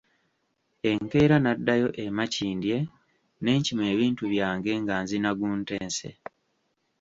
[0.91, 2.77] Enkeera naddayo e Makindye
[3.41, 6.09] ne nkima ebintu byange nga nzina gunteese.